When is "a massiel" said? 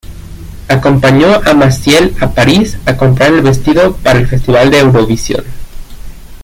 1.45-2.15